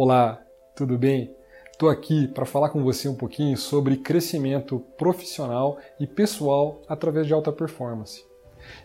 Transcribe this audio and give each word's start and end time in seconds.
Olá, 0.00 0.40
tudo 0.76 0.96
bem? 0.96 1.34
Estou 1.72 1.88
aqui 1.88 2.28
para 2.28 2.46
falar 2.46 2.68
com 2.68 2.84
você 2.84 3.08
um 3.08 3.16
pouquinho 3.16 3.56
sobre 3.56 3.96
crescimento 3.96 4.78
profissional 4.96 5.76
e 5.98 6.06
pessoal 6.06 6.80
através 6.86 7.26
de 7.26 7.34
alta 7.34 7.50
performance. 7.50 8.24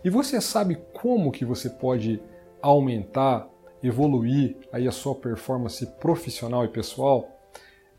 E 0.03 0.09
você 0.09 0.41
sabe 0.41 0.75
como 0.91 1.31
que 1.31 1.45
você 1.45 1.69
pode 1.69 2.19
aumentar, 2.59 3.47
evoluir 3.83 4.57
aí 4.71 4.87
a 4.87 4.91
sua 4.91 5.13
performance 5.13 5.85
profissional 5.99 6.65
e 6.65 6.69
pessoal? 6.69 7.29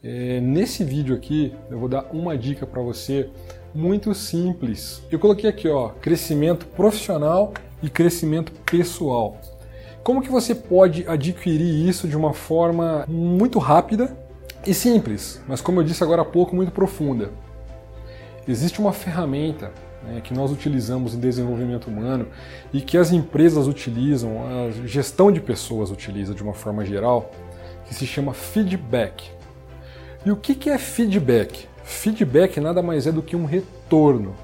É, 0.03 0.41
nesse 0.41 0.83
vídeo 0.83 1.15
aqui 1.15 1.55
eu 1.71 1.79
vou 1.79 1.89
dar 1.89 2.13
uma 2.13 2.37
dica 2.37 2.67
para 2.67 2.83
você 2.83 3.31
muito 3.73 4.13
simples. 4.13 5.05
Eu 5.09 5.21
coloquei 5.21 5.49
aqui 5.49 5.69
ó, 5.69 5.91
crescimento 5.91 6.67
profissional 6.67 7.55
e 7.81 7.89
crescimento 7.89 8.51
pessoal. 8.69 9.39
Como 10.05 10.21
que 10.21 10.31
você 10.31 10.55
pode 10.55 11.09
adquirir 11.09 11.89
isso 11.89 12.07
de 12.07 12.15
uma 12.15 12.35
forma 12.35 13.07
muito 13.09 13.59
rápida 13.59 14.15
e 14.67 14.75
simples, 14.75 15.41
mas 15.49 15.63
como 15.63 15.81
eu 15.81 15.85
disse 15.85 16.05
agora 16.05 16.21
há 16.21 16.25
pouco, 16.27 16.55
muito 16.55 16.71
profunda? 16.73 17.31
Existe 18.47 18.81
uma 18.81 18.93
ferramenta 18.93 19.73
né, 20.03 20.21
que 20.23 20.35
nós 20.35 20.53
utilizamos 20.53 21.15
em 21.15 21.19
desenvolvimento 21.19 21.87
humano 21.87 22.27
e 22.71 22.83
que 22.83 22.99
as 22.99 23.13
empresas 23.13 23.67
utilizam, 23.67 24.43
a 24.47 24.87
gestão 24.87 25.33
de 25.33 25.41
pessoas 25.41 25.91
utiliza 25.91 26.35
de 26.35 26.43
uma 26.43 26.53
forma 26.53 26.85
geral, 26.85 27.31
que 27.87 27.95
se 27.95 28.07
chama 28.07 28.35
feedback. 28.35 29.31
E 30.27 30.31
o 30.31 30.37
que 30.37 30.69
é 30.69 30.77
feedback? 30.77 31.67
Feedback 31.83 32.61
nada 32.61 32.83
mais 32.83 33.07
é 33.07 33.13
do 33.13 33.23
que 33.23 33.35
um 33.35 33.47
retorno. 33.47 34.35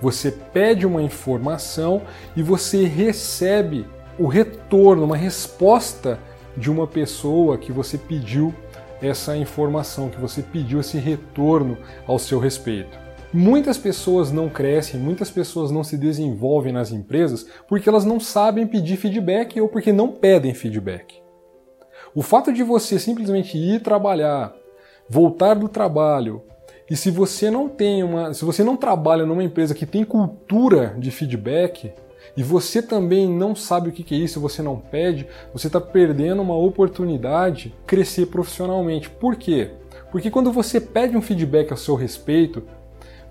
Você 0.00 0.30
pede 0.30 0.86
uma 0.86 1.02
informação 1.02 2.02
e 2.36 2.42
você 2.42 2.84
recebe 2.84 3.84
o 4.22 4.28
retorno, 4.28 5.04
uma 5.04 5.16
resposta 5.16 6.16
de 6.56 6.70
uma 6.70 6.86
pessoa 6.86 7.58
que 7.58 7.72
você 7.72 7.98
pediu 7.98 8.54
essa 9.02 9.36
informação, 9.36 10.08
que 10.08 10.20
você 10.20 10.42
pediu 10.42 10.78
esse 10.78 10.96
retorno 10.96 11.76
ao 12.06 12.20
seu 12.20 12.38
respeito. 12.38 12.96
Muitas 13.32 13.76
pessoas 13.76 14.30
não 14.30 14.48
crescem, 14.48 15.00
muitas 15.00 15.28
pessoas 15.28 15.72
não 15.72 15.82
se 15.82 15.96
desenvolvem 15.96 16.72
nas 16.72 16.92
empresas 16.92 17.48
porque 17.66 17.88
elas 17.88 18.04
não 18.04 18.20
sabem 18.20 18.64
pedir 18.64 18.96
feedback 18.96 19.60
ou 19.60 19.68
porque 19.68 19.92
não 19.92 20.12
pedem 20.12 20.54
feedback. 20.54 21.20
O 22.14 22.22
fato 22.22 22.52
de 22.52 22.62
você 22.62 23.00
simplesmente 23.00 23.58
ir 23.58 23.80
trabalhar, 23.80 24.54
voltar 25.08 25.54
do 25.54 25.68
trabalho, 25.68 26.42
e 26.88 26.94
se 26.94 27.10
você 27.10 27.50
não 27.50 27.68
tem 27.68 28.04
uma, 28.04 28.32
se 28.32 28.44
você 28.44 28.62
não 28.62 28.76
trabalha 28.76 29.26
numa 29.26 29.42
empresa 29.42 29.74
que 29.74 29.86
tem 29.86 30.04
cultura 30.04 30.94
de 30.96 31.10
feedback, 31.10 31.92
e 32.36 32.42
você 32.42 32.80
também 32.80 33.28
não 33.28 33.54
sabe 33.54 33.88
o 33.88 33.92
que 33.92 34.14
é 34.14 34.18
isso, 34.18 34.40
você 34.40 34.62
não 34.62 34.76
pede, 34.76 35.26
você 35.52 35.66
está 35.66 35.80
perdendo 35.80 36.42
uma 36.42 36.56
oportunidade 36.56 37.64
de 37.64 37.74
crescer 37.86 38.26
profissionalmente. 38.26 39.10
Por 39.10 39.36
quê? 39.36 39.70
Porque 40.10 40.30
quando 40.30 40.50
você 40.52 40.80
pede 40.80 41.16
um 41.16 41.22
feedback 41.22 41.72
a 41.72 41.76
seu 41.76 41.94
respeito, 41.94 42.62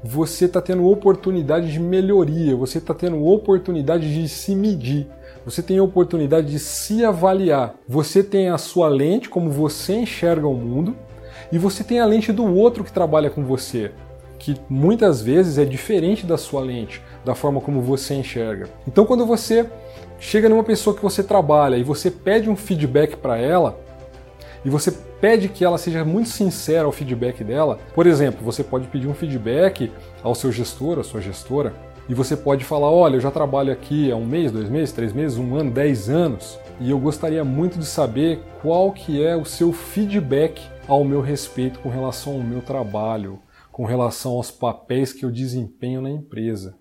você 0.03 0.45
está 0.45 0.61
tendo 0.61 0.87
oportunidade 0.87 1.71
de 1.71 1.79
melhoria, 1.79 2.55
você 2.55 2.79
está 2.79 2.93
tendo 2.93 3.23
oportunidade 3.23 4.13
de 4.13 4.27
se 4.27 4.55
medir, 4.55 5.07
você 5.45 5.61
tem 5.61 5.79
oportunidade 5.79 6.51
de 6.51 6.59
se 6.59 7.03
avaliar. 7.03 7.75
Você 7.87 8.23
tem 8.23 8.49
a 8.49 8.57
sua 8.57 8.87
lente, 8.87 9.29
como 9.29 9.49
você 9.49 9.93
enxerga 9.93 10.47
o 10.47 10.53
mundo, 10.53 10.95
e 11.51 11.57
você 11.57 11.83
tem 11.83 11.99
a 11.99 12.05
lente 12.05 12.31
do 12.31 12.45
outro 12.45 12.83
que 12.83 12.91
trabalha 12.91 13.29
com 13.29 13.43
você 13.43 13.91
que 14.41 14.55
muitas 14.67 15.21
vezes 15.21 15.59
é 15.59 15.65
diferente 15.65 16.25
da 16.25 16.35
sua 16.35 16.61
lente, 16.61 16.99
da 17.23 17.35
forma 17.35 17.61
como 17.61 17.81
você 17.81 18.15
enxerga. 18.15 18.69
Então, 18.87 19.05
quando 19.05 19.25
você 19.25 19.69
chega 20.19 20.49
numa 20.49 20.63
pessoa 20.63 20.95
que 20.95 21.01
você 21.01 21.23
trabalha 21.23 21.77
e 21.77 21.83
você 21.83 22.09
pede 22.09 22.49
um 22.49 22.55
feedback 22.55 23.15
para 23.15 23.37
ela, 23.37 23.79
e 24.63 24.69
você 24.69 24.91
pede 24.91 25.49
que 25.49 25.65
ela 25.65 25.77
seja 25.77 26.05
muito 26.05 26.29
sincera 26.29 26.85
ao 26.85 26.91
feedback 26.91 27.43
dela, 27.43 27.79
por 27.95 28.05
exemplo, 28.05 28.43
você 28.43 28.63
pode 28.63 28.87
pedir 28.87 29.07
um 29.07 29.13
feedback 29.13 29.91
ao 30.23 30.35
seu 30.35 30.51
gestor, 30.51 30.99
à 30.99 31.03
sua 31.03 31.21
gestora, 31.21 31.73
e 32.07 32.13
você 32.13 32.35
pode 32.35 32.65
falar: 32.65 32.91
olha, 32.91 33.15
eu 33.15 33.21
já 33.21 33.31
trabalho 33.31 33.71
aqui 33.71 34.11
há 34.11 34.15
um 34.15 34.25
mês, 34.25 34.51
dois 34.51 34.69
meses, 34.69 34.93
três 34.93 35.13
meses, 35.13 35.37
um 35.37 35.55
ano, 35.55 35.71
dez 35.71 36.09
anos, 36.09 36.59
e 36.79 36.89
eu 36.89 36.99
gostaria 36.99 37.43
muito 37.43 37.79
de 37.79 37.85
saber 37.85 38.39
qual 38.61 38.91
que 38.91 39.23
é 39.23 39.35
o 39.35 39.45
seu 39.45 39.71
feedback 39.71 40.61
ao 40.87 41.03
meu 41.03 41.21
respeito 41.21 41.79
com 41.79 41.89
relação 41.89 42.33
ao 42.33 42.39
meu 42.39 42.61
trabalho, 42.61 43.39
com 43.71 43.85
relação 43.85 44.33
aos 44.33 44.51
papéis 44.51 45.13
que 45.13 45.23
eu 45.23 45.31
desempenho 45.31 46.01
na 46.01 46.09
empresa. 46.09 46.80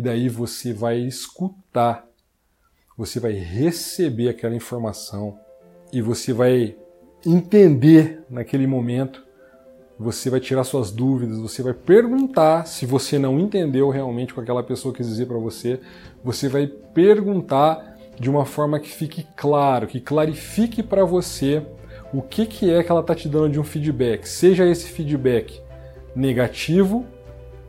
E 0.00 0.02
daí 0.02 0.30
você 0.30 0.72
vai 0.72 0.98
escutar, 0.98 2.06
você 2.96 3.20
vai 3.20 3.32
receber 3.32 4.30
aquela 4.30 4.54
informação 4.54 5.38
e 5.92 6.00
você 6.00 6.32
vai 6.32 6.74
entender 7.26 8.24
naquele 8.30 8.66
momento, 8.66 9.22
você 9.98 10.30
vai 10.30 10.40
tirar 10.40 10.64
suas 10.64 10.90
dúvidas, 10.90 11.36
você 11.36 11.62
vai 11.62 11.74
perguntar. 11.74 12.66
Se 12.66 12.86
você 12.86 13.18
não 13.18 13.38
entendeu 13.38 13.90
realmente 13.90 14.32
o 14.32 14.36
que 14.36 14.40
aquela 14.40 14.62
pessoa 14.62 14.94
quis 14.94 15.06
dizer 15.06 15.26
para 15.26 15.36
você, 15.36 15.78
você 16.24 16.48
vai 16.48 16.66
perguntar 16.66 17.98
de 18.18 18.30
uma 18.30 18.46
forma 18.46 18.80
que 18.80 18.88
fique 18.88 19.26
claro, 19.36 19.86
que 19.86 20.00
clarifique 20.00 20.82
para 20.82 21.04
você 21.04 21.62
o 22.10 22.22
que, 22.22 22.46
que 22.46 22.72
é 22.72 22.82
que 22.82 22.90
ela 22.90 23.02
está 23.02 23.14
te 23.14 23.28
dando 23.28 23.50
de 23.50 23.60
um 23.60 23.64
feedback. 23.64 24.26
Seja 24.26 24.66
esse 24.66 24.86
feedback 24.86 25.60
negativo 26.16 27.04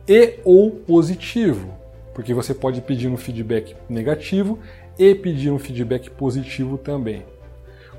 e 0.08 0.38
ou 0.46 0.70
positivo, 0.70 1.81
porque 2.14 2.34
você 2.34 2.54
pode 2.54 2.80
pedir 2.80 3.08
um 3.08 3.16
feedback 3.16 3.74
negativo 3.88 4.58
e 4.98 5.14
pedir 5.14 5.50
um 5.50 5.58
feedback 5.58 6.10
positivo 6.10 6.76
também. 6.76 7.24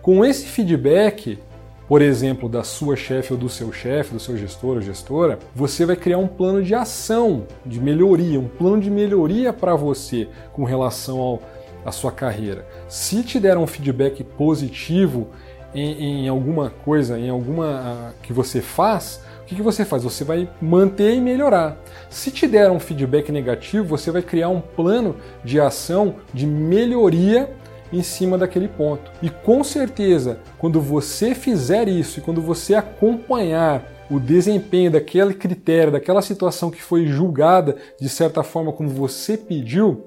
Com 0.01 0.23
esse 0.23 0.45
feedback, 0.45 1.39
por 1.87 2.01
exemplo, 2.01 2.47
da 2.47 2.63
sua 2.63 2.95
chefe 2.95 3.33
ou 3.33 3.39
do 3.39 3.49
seu 3.49 3.71
chefe, 3.71 4.13
do 4.13 4.19
seu 4.19 4.37
gestor 4.37 4.75
ou 4.75 4.81
gestora, 4.81 5.39
você 5.55 5.85
vai 5.85 5.95
criar 5.95 6.17
um 6.17 6.27
plano 6.27 6.63
de 6.63 6.73
ação, 6.73 7.45
de 7.65 7.79
melhoria, 7.79 8.39
um 8.39 8.47
plano 8.47 8.81
de 8.81 8.89
melhoria 8.89 9.51
para 9.51 9.75
você 9.75 10.27
com 10.51 10.63
relação 10.63 11.19
ao, 11.19 11.41
à 11.85 11.91
sua 11.91 12.11
carreira. 12.11 12.67
Se 12.87 13.23
te 13.23 13.39
der 13.39 13.57
um 13.57 13.67
feedback 13.67 14.23
positivo 14.23 15.29
em, 15.73 16.25
em 16.25 16.27
alguma 16.27 16.69
coisa, 16.69 17.17
em 17.17 17.29
alguma 17.29 18.11
uh, 18.11 18.21
que 18.21 18.33
você 18.33 18.61
faz, 18.61 19.21
o 19.41 19.45
que, 19.45 19.55
que 19.55 19.61
você 19.61 19.83
faz? 19.83 20.03
Você 20.03 20.23
vai 20.23 20.49
manter 20.61 21.13
e 21.13 21.19
melhorar. 21.19 21.77
Se 22.09 22.31
te 22.31 22.47
der 22.47 22.71
um 22.71 22.79
feedback 22.79 23.31
negativo, 23.31 23.85
você 23.85 24.09
vai 24.09 24.21
criar 24.21 24.49
um 24.49 24.61
plano 24.61 25.17
de 25.43 25.59
ação 25.59 26.15
de 26.33 26.47
melhoria 26.47 27.53
em 27.91 28.01
cima 28.01 28.37
daquele 28.37 28.67
ponto. 28.67 29.11
E 29.21 29.29
com 29.29 29.63
certeza, 29.63 30.39
quando 30.57 30.79
você 30.79 31.35
fizer 31.35 31.87
isso 31.87 32.19
e 32.19 32.21
quando 32.21 32.41
você 32.41 32.73
acompanhar 32.73 33.83
o 34.09 34.19
desempenho 34.19 34.91
daquele 34.91 35.33
critério, 35.33 35.91
daquela 35.91 36.21
situação 36.21 36.71
que 36.71 36.81
foi 36.81 37.05
julgada 37.05 37.75
de 37.99 38.09
certa 38.09 38.43
forma 38.43 38.71
como 38.71 38.89
você 38.89 39.37
pediu, 39.37 40.05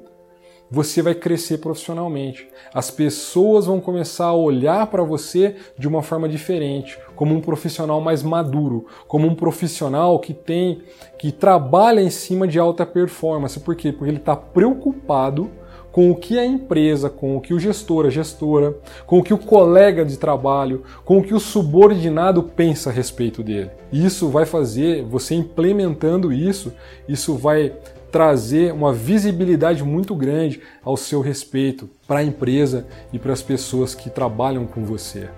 você 0.70 1.02
vai 1.02 1.14
crescer 1.14 1.58
profissionalmente. 1.58 2.48
As 2.74 2.90
pessoas 2.90 3.66
vão 3.66 3.80
começar 3.80 4.26
a 4.26 4.34
olhar 4.34 4.86
para 4.88 5.02
você 5.02 5.56
de 5.78 5.86
uma 5.86 6.02
forma 6.02 6.28
diferente, 6.28 6.98
como 7.14 7.34
um 7.34 7.40
profissional 7.40 8.00
mais 8.00 8.22
maduro, 8.22 8.86
como 9.06 9.26
um 9.26 9.34
profissional 9.34 10.18
que 10.18 10.34
tem, 10.34 10.82
que 11.18 11.30
trabalha 11.32 12.00
em 12.00 12.10
cima 12.10 12.46
de 12.46 12.58
alta 12.58 12.84
performance. 12.84 13.60
Por 13.60 13.76
quê? 13.76 13.92
Porque 13.92 14.10
ele 14.10 14.18
está 14.18 14.36
preocupado 14.36 15.50
com 15.96 16.10
o 16.10 16.14
que 16.14 16.38
a 16.38 16.44
empresa, 16.44 17.08
com 17.08 17.38
o 17.38 17.40
que 17.40 17.54
o 17.54 17.58
gestor, 17.58 18.04
a 18.04 18.10
gestora, 18.10 18.76
com 19.06 19.18
o 19.18 19.22
que 19.22 19.32
o 19.32 19.38
colega 19.38 20.04
de 20.04 20.18
trabalho, 20.18 20.82
com 21.06 21.16
o 21.16 21.22
que 21.22 21.32
o 21.32 21.40
subordinado 21.40 22.42
pensa 22.42 22.90
a 22.90 22.92
respeito 22.92 23.42
dele. 23.42 23.70
Isso 23.90 24.28
vai 24.28 24.44
fazer, 24.44 25.02
você 25.04 25.34
implementando 25.34 26.30
isso, 26.30 26.70
isso 27.08 27.34
vai 27.34 27.72
trazer 28.16 28.72
uma 28.72 28.94
visibilidade 28.94 29.84
muito 29.84 30.14
grande 30.14 30.62
ao 30.82 30.96
seu 30.96 31.20
respeito 31.20 31.86
para 32.06 32.20
a 32.20 32.24
empresa 32.24 32.86
e 33.12 33.18
para 33.18 33.34
as 33.34 33.42
pessoas 33.42 33.94
que 33.94 34.08
trabalham 34.08 34.66
com 34.66 34.86
você. 34.86 35.28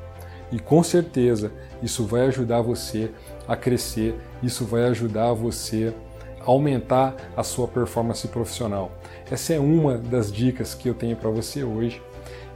E 0.52 0.60
com 0.60 0.80
certeza 0.84 1.50
isso 1.82 2.04
vai 2.04 2.28
ajudar 2.28 2.62
você 2.62 3.10
a 3.48 3.56
crescer, 3.56 4.14
isso 4.44 4.64
vai 4.64 4.84
ajudar 4.84 5.32
você 5.32 5.92
a 6.40 6.44
aumentar 6.44 7.16
a 7.36 7.42
sua 7.42 7.66
performance 7.66 8.28
profissional. 8.28 8.92
Essa 9.28 9.54
é 9.54 9.58
uma 9.58 9.98
das 9.98 10.31
dicas 10.31 10.72
que 10.72 10.88
eu 10.88 10.94
tenho 10.94 11.16
para 11.16 11.31
você 11.31 11.64
hoje. 11.64 12.00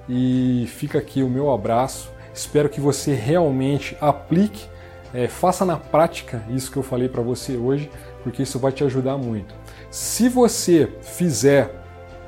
E 0.08 0.66
fica 0.68 0.98
aqui 0.98 1.25
o 1.25 1.28
meu 1.28 1.50
abraço. 1.50 2.12
Espero 2.32 2.68
que 2.68 2.80
você 2.80 3.12
realmente 3.12 3.96
aplique, 4.00 4.68
é, 5.12 5.26
faça 5.26 5.64
na 5.64 5.76
prática 5.76 6.44
isso 6.48 6.70
que 6.70 6.76
eu 6.76 6.82
falei 6.84 7.08
para 7.08 7.22
você 7.22 7.56
hoje, 7.56 7.90
porque 8.22 8.42
isso 8.42 8.58
vai 8.58 8.72
te 8.72 8.84
ajudar 8.84 9.16
muito. 9.16 9.54
Se 9.90 10.28
você 10.28 10.88
fizer 11.02 11.70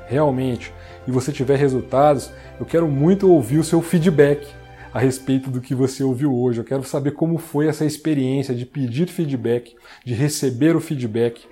realmente 0.07 0.73
e 1.07 1.11
você 1.11 1.31
tiver 1.31 1.57
resultados, 1.57 2.31
eu 2.59 2.65
quero 2.65 2.87
muito 2.87 3.31
ouvir 3.31 3.57
o 3.57 3.63
seu 3.63 3.81
feedback 3.81 4.47
a 4.93 4.99
respeito 4.99 5.49
do 5.49 5.59
que 5.59 5.75
você 5.75 6.03
ouviu 6.03 6.33
hoje. 6.33 6.59
Eu 6.59 6.65
quero 6.65 6.83
saber 6.83 7.11
como 7.11 7.37
foi 7.37 7.67
essa 7.67 7.83
experiência 7.83 8.55
de 8.55 8.65
pedir 8.65 9.07
feedback, 9.07 9.75
de 10.05 10.13
receber 10.13 10.75
o 10.75 10.79
feedback, 10.79 11.45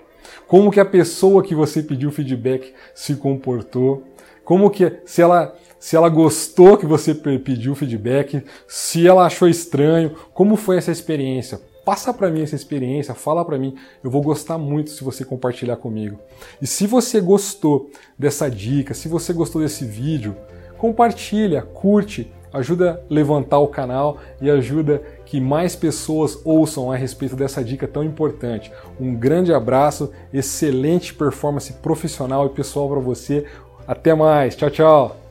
como 0.47 0.71
que 0.71 0.79
a 0.79 0.85
pessoa 0.85 1.43
que 1.43 1.53
você 1.53 1.83
pediu 1.83 2.11
feedback 2.11 2.73
se 2.95 3.15
comportou. 3.15 4.03
como 4.45 4.69
que 4.69 4.91
se 5.05 5.21
ela 5.21 5.55
se 5.79 5.97
ela 5.97 6.07
gostou 6.07 6.77
que 6.77 6.85
você 6.85 7.13
pediu 7.13 7.75
feedback, 7.75 8.41
se 8.65 9.05
ela 9.05 9.25
achou 9.25 9.49
estranho, 9.49 10.15
como 10.33 10.55
foi 10.55 10.77
essa 10.77 10.93
experiência. 10.93 11.59
Passa 11.85 12.13
para 12.13 12.29
mim 12.29 12.41
essa 12.41 12.55
experiência, 12.55 13.13
fala 13.13 13.43
para 13.43 13.57
mim, 13.57 13.75
eu 14.03 14.09
vou 14.09 14.21
gostar 14.21 14.57
muito 14.57 14.91
se 14.91 15.03
você 15.03 15.25
compartilhar 15.25 15.75
comigo. 15.75 16.17
E 16.61 16.67
se 16.67 16.87
você 16.87 17.19
gostou 17.19 17.89
dessa 18.17 18.49
dica, 18.49 18.93
se 18.93 19.09
você 19.09 19.33
gostou 19.33 19.61
desse 19.61 19.83
vídeo, 19.83 20.35
compartilha, 20.77 21.61
curte, 21.61 22.31
ajuda 22.53 23.03
a 23.09 23.13
levantar 23.13 23.59
o 23.59 23.67
canal 23.67 24.19
e 24.39 24.49
ajuda 24.49 25.01
que 25.25 25.41
mais 25.41 25.75
pessoas 25.75 26.39
ouçam 26.45 26.91
a 26.91 26.95
respeito 26.95 27.35
dessa 27.35 27.63
dica 27.63 27.87
tão 27.87 28.03
importante. 28.03 28.71
Um 28.99 29.15
grande 29.15 29.53
abraço, 29.53 30.11
excelente 30.31 31.13
performance 31.13 31.73
profissional 31.73 32.45
e 32.45 32.49
pessoal 32.49 32.87
para 32.87 32.99
você. 32.99 33.45
Até 33.85 34.13
mais, 34.13 34.55
tchau, 34.55 34.69
tchau. 34.69 35.22